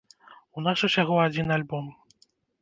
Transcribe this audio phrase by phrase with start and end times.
[0.59, 1.93] У нас усяго адзін альбом.